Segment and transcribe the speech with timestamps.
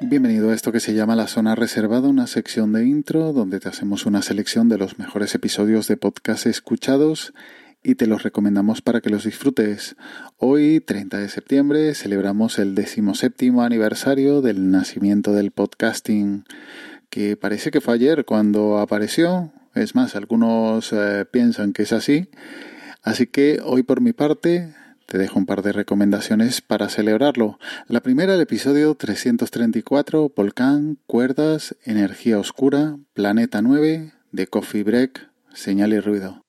[0.00, 3.68] Bienvenido a esto que se llama La Zona Reservada, una sección de intro donde te
[3.68, 7.34] hacemos una selección de los mejores episodios de podcast escuchados
[7.82, 9.96] y te los recomendamos para que los disfrutes.
[10.36, 16.44] Hoy, 30 de septiembre, celebramos el decimoséptimo aniversario del nacimiento del podcasting,
[17.10, 19.52] que parece que fue ayer cuando apareció.
[19.74, 22.28] Es más, algunos eh, piensan que es así.
[23.02, 24.72] Así que hoy por mi parte
[25.08, 27.58] te dejo un par de recomendaciones para celebrarlo.
[27.86, 35.94] La primera, el episodio 334, Volcán, Cuerdas, Energía Oscura, Planeta 9, de Coffee Break, Señal
[35.94, 36.44] y Ruido.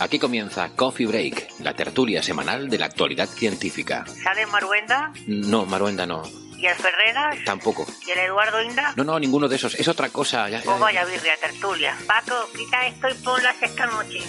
[0.00, 4.04] Aquí comienza Coffee Break, la tertulia semanal de la actualidad científica.
[4.06, 5.12] ¿Sale Maruenda?
[5.26, 6.22] No, Maruenda no.
[6.56, 7.36] ¿Y el Ferreras?
[7.44, 7.86] Tampoco.
[8.06, 8.92] ¿Y el Eduardo Inda?
[8.96, 9.74] No, no, ninguno de esos.
[9.74, 10.48] Es otra cosa.
[10.48, 11.96] Ya, ya, Pues vaya birria, tertulia.
[12.06, 14.20] Paco, quita esto y ponlas esta noche.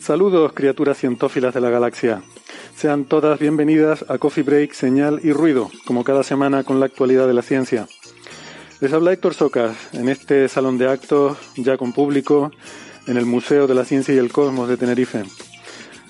[0.00, 2.22] Saludos, criaturas cientófilas de la galaxia.
[2.76, 7.26] Sean todas bienvenidas a Coffee Break, Señal y Ruido, como cada semana con la actualidad
[7.26, 7.88] de la ciencia.
[8.80, 12.50] Les habla Héctor Socas, en este salón de actos, ya con público,
[13.06, 15.24] en el Museo de la Ciencia y el Cosmos de Tenerife.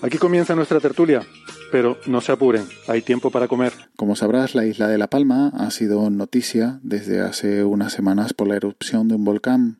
[0.03, 1.25] Aquí comienza nuestra tertulia,
[1.71, 3.72] pero no se apuren, hay tiempo para comer.
[3.97, 8.49] Como sabrás, la isla de La Palma ha sido noticia desde hace unas semanas por
[8.49, 9.78] la erupción de un volcán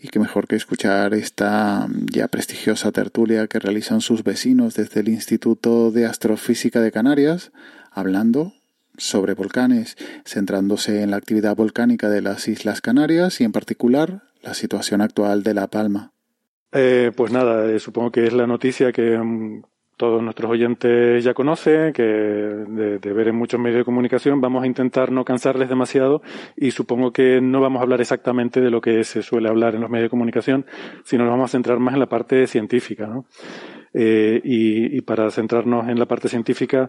[0.00, 5.08] y qué mejor que escuchar esta ya prestigiosa tertulia que realizan sus vecinos desde el
[5.08, 7.52] Instituto de Astrofísica de Canarias,
[7.90, 8.52] hablando
[8.96, 14.54] sobre volcanes, centrándose en la actividad volcánica de las Islas Canarias y en particular la
[14.54, 16.12] situación actual de La Palma.
[16.72, 19.62] Eh, pues nada, eh, supongo que es la noticia que mm,
[19.98, 24.62] todos nuestros oyentes ya conocen, que de, de ver en muchos medios de comunicación vamos
[24.62, 26.22] a intentar no cansarles demasiado
[26.56, 29.82] y supongo que no vamos a hablar exactamente de lo que se suele hablar en
[29.82, 30.64] los medios de comunicación,
[31.04, 33.26] sino nos vamos a centrar más en la parte científica, ¿no?
[33.92, 36.88] Eh, y, y para centrarnos en la parte científica,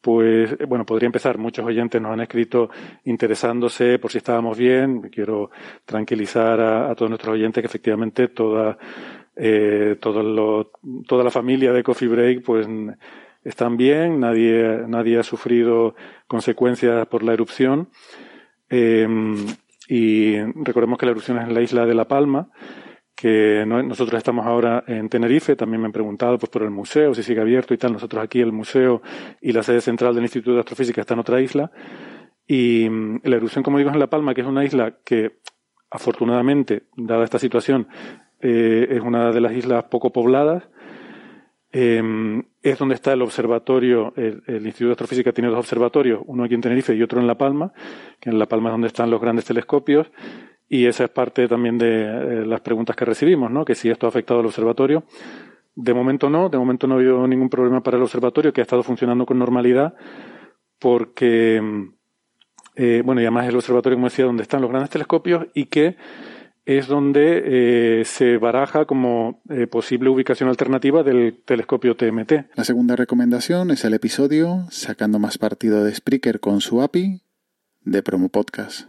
[0.00, 1.38] pues eh, bueno, podría empezar.
[1.38, 2.68] Muchos oyentes nos han escrito
[3.04, 5.00] interesándose por si estábamos bien.
[5.10, 5.50] Quiero
[5.86, 8.76] tranquilizar a, a todos nuestros oyentes que efectivamente toda,
[9.36, 12.66] eh, toda la familia de Coffee Break pues
[13.42, 15.94] están bien, nadie, nadie ha sufrido
[16.26, 17.88] consecuencias por la erupción.
[18.70, 19.06] Eh,
[19.88, 22.48] y recordemos que la erupción es en la isla de La Palma,
[23.14, 27.14] que no- nosotros estamos ahora en Tenerife, también me han preguntado pues, por el museo,
[27.14, 27.92] si sigue abierto y tal.
[27.92, 29.02] Nosotros aquí, el museo
[29.40, 31.70] y la sede central del Instituto de Astrofísica está en otra isla.
[32.46, 35.38] Y mm, la erupción, como digo, es en La Palma, que es una isla que,
[35.90, 37.86] afortunadamente, dada esta situación,
[38.44, 40.64] eh, es una de las islas poco pobladas.
[41.72, 46.54] Eh, es donde está el observatorio, el, Instituto de Astrofísica tiene dos observatorios, uno aquí
[46.54, 47.72] en Tenerife y otro en La Palma,
[48.20, 50.06] que en La Palma es donde están los grandes telescopios,
[50.68, 53.64] y esa es parte también de eh, las preguntas que recibimos, ¿no?
[53.64, 55.04] Que si esto ha afectado al observatorio.
[55.74, 58.62] De momento no, de momento no ha habido ningún problema para el observatorio, que ha
[58.62, 59.94] estado funcionando con normalidad,
[60.78, 61.60] porque,
[62.76, 65.96] eh, bueno, y además el observatorio, como decía, donde están los grandes telescopios y que
[66.66, 67.42] es donde
[68.00, 72.32] eh, se baraja como eh, posible ubicación alternativa del telescopio TMT.
[72.54, 77.20] La segunda recomendación es el episodio Sacando más partido de Spreaker con su API
[77.82, 78.88] de Promo Podcast.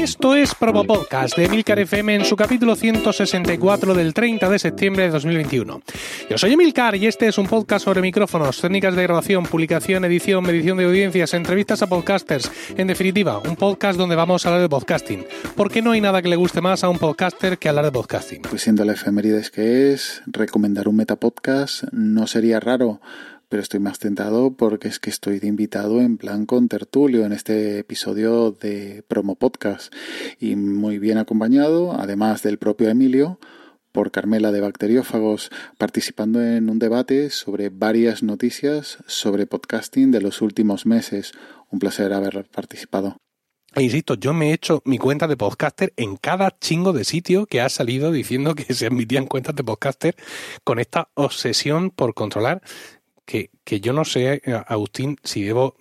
[0.00, 5.02] Esto es Promo Podcast de Emilcar FM en su capítulo 164 del 30 de septiembre
[5.02, 5.82] de 2021.
[6.30, 10.42] Yo soy Emilcar y este es un podcast sobre micrófonos, técnicas de grabación, publicación, edición,
[10.42, 12.50] medición de audiencias, entrevistas a podcasters.
[12.78, 15.26] En definitiva, un podcast donde vamos a hablar de podcasting.
[15.54, 18.40] Porque no hay nada que le guste más a un podcaster que hablar de podcasting.
[18.40, 23.02] Pues siendo la efemérides que es, recomendar un metapodcast no sería raro,
[23.50, 27.32] pero estoy más tentado porque es que estoy de invitado en plan con tertulio en
[27.32, 29.92] este episodio de Promo Podcast
[30.38, 33.40] y muy bien acompañado, además del propio Emilio,
[33.90, 40.42] por Carmela de Bacteriófagos, participando en un debate sobre varias noticias sobre podcasting de los
[40.42, 41.32] últimos meses.
[41.70, 43.16] Un placer haber participado.
[43.74, 47.46] E insisto, yo me he hecho mi cuenta de podcaster en cada chingo de sitio
[47.46, 50.16] que ha salido diciendo que se admitían cuentas de podcaster
[50.62, 52.62] con esta obsesión por controlar
[53.30, 55.76] que, que yo no sé, Agustín, si debo...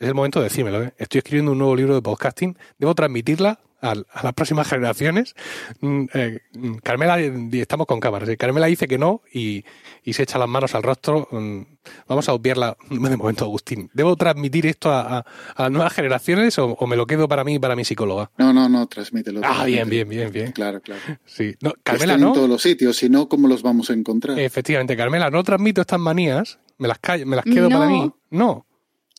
[0.00, 0.82] Es el momento de decírmelo.
[0.82, 0.94] ¿eh?
[0.98, 2.56] Estoy escribiendo un nuevo libro de podcasting.
[2.78, 5.34] ¿Debo transmitirla a, las próximas generaciones.
[5.80, 6.40] Mm, eh,
[6.82, 8.28] Carmela, estamos con cámaras.
[8.36, 9.64] Carmela dice que no y,
[10.12, 11.28] se echa las manos al rostro.
[11.30, 11.62] Mm,
[12.08, 13.90] vamos a obviarla de momento, Agustín.
[13.92, 15.24] ¿Debo transmitir esto a,
[15.56, 18.30] las nuevas generaciones o, me lo quedo para mí y para mi psicóloga?
[18.38, 19.40] No, no, no, transmítelo.
[19.44, 20.52] Ah, bien, bien, bien, bien.
[20.52, 21.00] Claro, claro.
[21.26, 21.54] Sí.
[21.60, 22.28] No, Carmela, no.
[22.28, 24.38] en todos los sitios, si no, ¿cómo los vamos a encontrar?
[24.38, 28.10] Efectivamente, Carmela, no transmito estas manías, me las, me las quedo para mí.
[28.30, 28.66] No.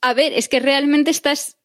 [0.01, 1.59] A ver, es que realmente estás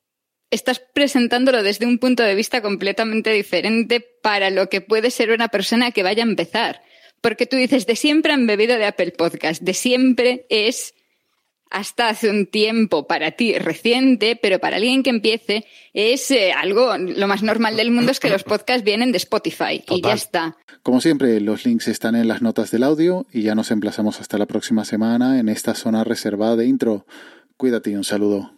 [0.50, 5.48] estás presentándolo desde un punto de vista completamente diferente para lo que puede ser una
[5.48, 6.82] persona que vaya a empezar.
[7.20, 10.94] Porque tú dices, de siempre han bebido de Apple Podcast, de siempre es
[11.74, 16.96] hasta hace un tiempo para ti reciente, pero para alguien que empiece es eh, algo,
[16.96, 20.56] lo más normal del mundo es que los podcasts vienen de Spotify y ya está.
[20.84, 24.38] Como siempre, los links están en las notas del audio y ya nos emplazamos hasta
[24.38, 27.06] la próxima semana en esta zona reservada de intro.
[27.56, 28.52] Cuídate y un saludo.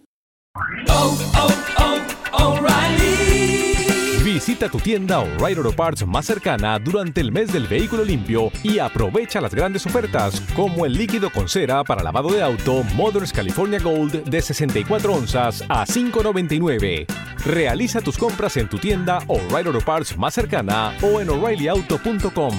[4.37, 8.79] Visita tu tienda O'Reilly Auto Parts más cercana durante el mes del vehículo limpio y
[8.79, 13.79] aprovecha las grandes ofertas como el líquido con cera para lavado de auto Mothers California
[13.79, 17.07] Gold de 64 onzas a 5.99.
[17.47, 22.55] Realiza tus compras en tu tienda O'Reilly Auto Parts más cercana o en o'ReillyAuto.com.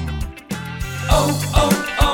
[1.11, 1.69] Oh, oh,
[2.01, 2.07] oh.